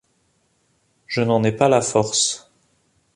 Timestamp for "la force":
1.69-2.49